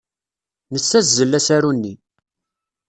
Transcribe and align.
Nessazzel 0.73 1.37
asaru-nni. 1.39 1.93